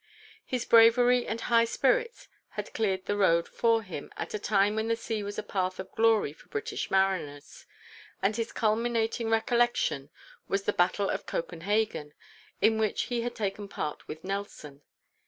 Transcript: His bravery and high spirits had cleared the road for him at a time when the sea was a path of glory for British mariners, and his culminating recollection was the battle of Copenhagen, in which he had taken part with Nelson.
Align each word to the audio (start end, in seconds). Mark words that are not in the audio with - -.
His 0.43 0.65
bravery 0.65 1.27
and 1.27 1.39
high 1.41 1.65
spirits 1.65 2.27
had 2.57 2.73
cleared 2.73 3.05
the 3.05 3.15
road 3.15 3.47
for 3.47 3.83
him 3.83 4.11
at 4.17 4.33
a 4.33 4.39
time 4.39 4.75
when 4.75 4.87
the 4.87 4.95
sea 4.95 5.21
was 5.21 5.37
a 5.37 5.43
path 5.43 5.79
of 5.79 5.91
glory 5.91 6.33
for 6.33 6.49
British 6.49 6.89
mariners, 6.89 7.67
and 8.19 8.35
his 8.35 8.51
culminating 8.51 9.29
recollection 9.29 10.09
was 10.47 10.63
the 10.63 10.73
battle 10.73 11.07
of 11.11 11.27
Copenhagen, 11.27 12.13
in 12.61 12.79
which 12.79 13.03
he 13.13 13.21
had 13.21 13.35
taken 13.35 13.67
part 13.67 14.07
with 14.07 14.23
Nelson. 14.23 14.81